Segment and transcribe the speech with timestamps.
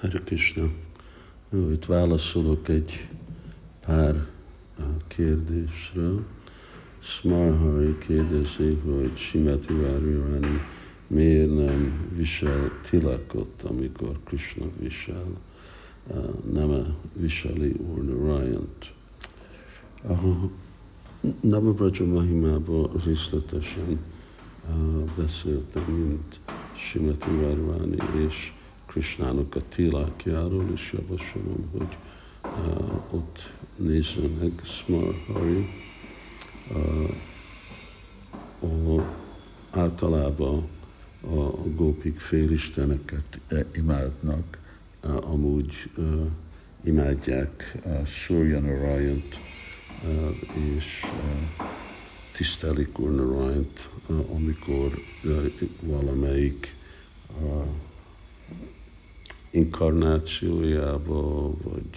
[0.00, 0.70] Hare Krishna.
[1.50, 3.08] Jó, itt válaszolok egy
[3.86, 4.26] pár
[5.08, 6.08] kérdésre.
[6.98, 10.60] Smarhari kérdezi, hogy Simati Várjárani
[11.06, 15.26] miért nem visel tilakot, amikor Krishna visel,
[16.52, 18.92] nem viseli Úr Narayant.
[21.40, 23.98] Navabraja Mahimából részletesen
[25.16, 26.40] beszéltem, mint
[26.76, 27.96] Simati Várváni
[28.26, 28.52] és
[28.90, 31.96] Krishnának a tilákjáról, és javasolom, hogy
[32.44, 35.68] uh, ott nézze meg Smar Hari.
[38.60, 39.02] Uh,
[39.70, 40.68] általában
[41.20, 41.34] a,
[41.74, 43.40] gópik félisteneket
[43.74, 44.58] imádnak,
[45.02, 46.26] uh, amúgy uh,
[46.84, 49.38] imádják uh, Surya Narayant,
[50.04, 50.36] uh,
[50.76, 51.66] és uh,
[52.32, 55.46] tisztelik Úr Narayant, uh, amikor uh,
[55.80, 56.74] valamelyik
[57.40, 57.64] uh,
[59.50, 61.90] inkarnációjába, vagy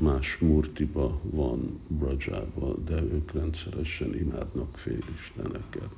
[0.00, 5.88] más murtiba van Brajába, de ők rendszeresen imádnak félisteneket.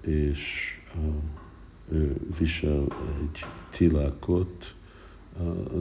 [0.00, 0.72] És
[1.90, 2.86] ő visel
[3.20, 4.74] egy tilákot,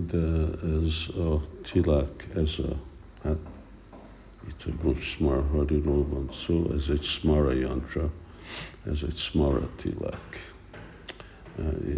[0.09, 2.75] de ez a tilák, ez a,
[3.21, 3.37] hát
[4.47, 8.11] itt most Smarhariról van szó, ez egy Smara yantra,
[8.83, 10.55] ez egy Smara tilák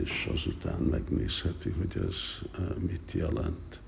[0.03, 2.15] és azután megnézheti, hogy ez
[2.87, 3.81] mit jelent.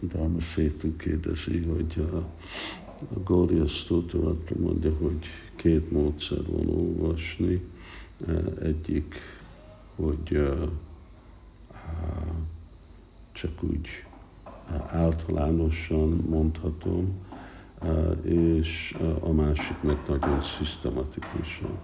[0.00, 2.08] Dharma Sétu kérdezi, hogy
[3.14, 7.64] a Gória Stotaratra mondja, hogy két módszer van olvasni.
[8.62, 9.14] Egyik,
[9.96, 10.42] hogy
[13.32, 13.88] csak úgy
[14.86, 17.24] általánosan mondhatom,
[18.22, 21.78] és a másik meg nagyon szisztematikusan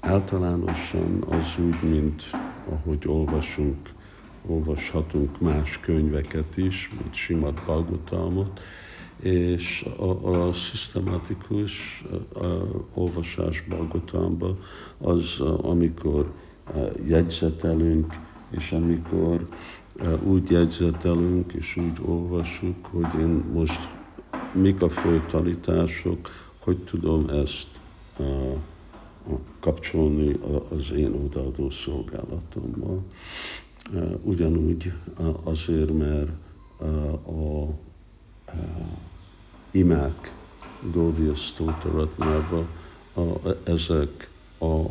[0.00, 2.22] általánosan az úgy, mint
[2.68, 3.76] ahogy olvasunk,
[4.46, 8.60] olvashatunk más könyveket is, mint Simad Bhagavatamot,
[9.20, 14.56] és a, a szisztematikus a, a olvasás Bhagavatamba
[14.98, 16.32] az, amikor
[17.06, 18.14] jegyzetelünk,
[18.50, 19.48] és amikor
[20.22, 23.88] úgy jegyzetelünk, és úgy olvasjuk, hogy én most
[24.54, 27.68] mik a fő tanítások, hogy tudom ezt
[29.60, 30.38] kapcsolni
[30.68, 33.02] az én odaadó szolgálatommal.
[34.22, 34.92] Ugyanúgy
[35.42, 36.30] azért, mert
[37.26, 37.68] a
[39.70, 40.34] imák
[40.92, 42.68] Gódia Stotaratnában
[43.64, 44.82] ezek a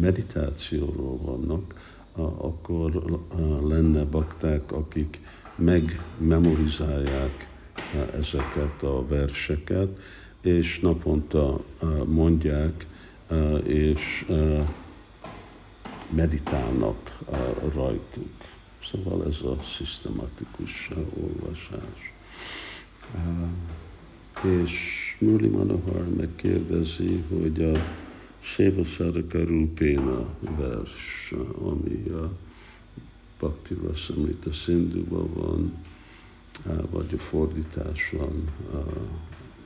[0.00, 1.74] meditációról vannak,
[2.16, 3.18] akkor
[3.62, 5.20] lenne bakták, akik
[5.56, 7.48] megmemorizálják
[8.12, 9.98] ezeket a verseket,
[10.44, 11.64] és naponta
[12.06, 12.86] mondják,
[13.64, 14.26] és
[16.10, 17.18] meditálnak
[17.74, 18.32] rajtuk.
[18.90, 20.90] Szóval ez a szisztematikus
[21.22, 22.12] olvasás.
[24.42, 24.72] És
[25.18, 27.78] Murli Manohar megkérdezi, hogy a
[28.40, 31.32] Seva Saraka Rupéna vers,
[31.62, 32.32] ami a
[33.38, 35.74] Bhakti Rasamrita Sindhuban van,
[36.90, 38.48] vagy a fordítás van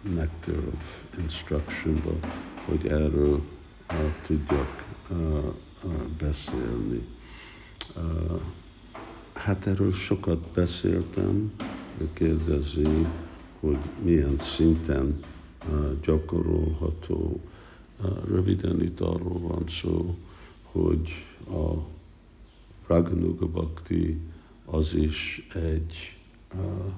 [0.03, 2.21] Nectar of Instruction-ban,
[2.65, 3.43] hogy erről
[3.91, 5.17] uh, tudjak uh,
[5.85, 7.07] uh, beszélni.
[7.97, 8.41] Uh,
[9.35, 11.53] hát erről sokat beszéltem,
[12.01, 13.07] ő kérdezi,
[13.61, 15.21] hogy milyen szinten
[15.69, 17.41] uh, gyakorolható.
[18.01, 20.17] Uh, röviden itt arról van szó,
[20.63, 21.11] hogy
[21.51, 21.73] a
[22.87, 24.21] Raganuga Bhakti
[24.65, 26.17] az is egy
[26.55, 26.93] uh,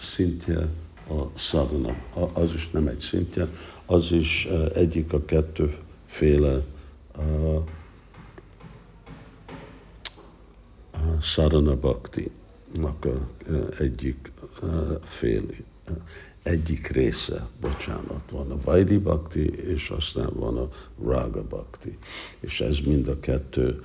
[0.00, 0.68] szintje
[1.08, 1.96] a szadana,
[2.32, 3.48] az is nem egy szintje,
[3.86, 6.64] az is egyik a kettőféle
[11.20, 12.30] szadana bhakti
[12.80, 13.06] a
[13.78, 14.32] egyik
[15.02, 15.42] fél,
[16.42, 20.68] egyik része, bocsánat, van a Vaidi Bhakti, és aztán van a
[21.04, 21.98] Raga Bhakti.
[22.40, 23.84] És ez mind a kettő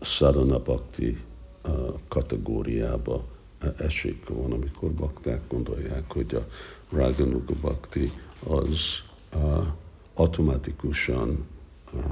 [0.00, 1.18] Sadhana Bhakti
[2.08, 3.24] kategóriába
[3.76, 6.46] esik van, amikor bakták gondolják, hogy a
[6.92, 8.08] Raganuga Bhakti
[8.48, 9.00] az
[9.34, 9.66] uh,
[10.14, 11.46] automatikusan
[11.94, 12.02] uh,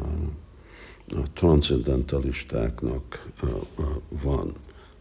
[1.21, 3.87] a transzendentalistáknak uh, uh,
[4.23, 4.53] van.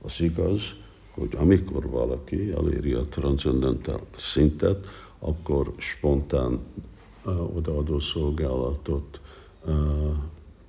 [0.02, 0.76] Az igaz,
[1.12, 4.86] hogy amikor valaki eléri a transzendental szintet,
[5.20, 6.60] akkor spontán
[7.26, 9.22] uh, odaadó szolgálatot
[9.66, 10.16] uh,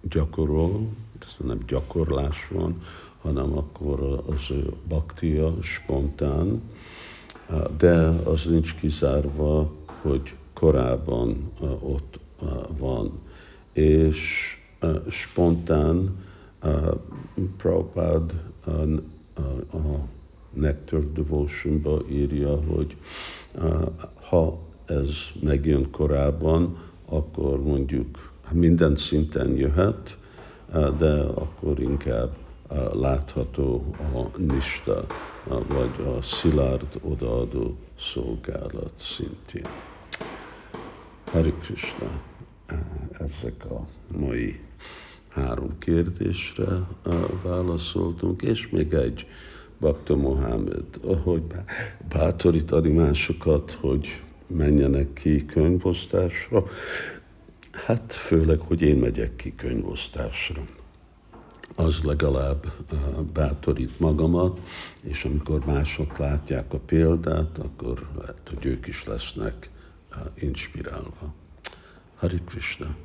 [0.02, 0.88] gyakorol,
[1.20, 2.82] ez nem gyakorlás van,
[3.22, 4.54] hanem akkor az
[4.88, 6.62] baktia spontán,
[7.78, 9.70] de az nincs kizárva,
[10.02, 12.18] hogy korábban ott
[12.78, 13.12] van.
[13.72, 14.50] És
[15.10, 16.16] spontán
[17.56, 18.32] Prabhupád
[19.72, 19.82] a
[20.52, 22.96] Nectar Devotion-ba írja, hogy
[24.28, 25.10] ha ez
[25.42, 30.19] megjön korábban, akkor mondjuk minden szinten jöhet,
[30.72, 32.36] de akkor inkább
[32.92, 33.84] látható
[34.14, 35.06] a nista,
[35.44, 39.66] vagy a szilárd odaadó szolgálat szintjén.
[41.24, 42.20] Hari Krishna,
[43.18, 43.86] ezek a
[44.18, 44.60] mai
[45.28, 46.86] három kérdésre
[47.42, 49.26] válaszoltunk, és még egy
[49.80, 50.84] Bakta Mohamed,
[51.22, 51.42] hogy
[52.08, 56.64] bátorítani másokat, hogy menjenek ki könyvosztásra.
[57.84, 60.67] Hát főleg, hogy én megyek ki könyvosztásra.
[61.75, 62.73] Az legalább
[63.32, 64.61] bátorít magamat,
[65.00, 69.70] és amikor mások látják a példát, akkor lehet, hogy ők is lesznek
[70.34, 71.34] inspirálva.
[72.17, 72.96] Hari Krishna.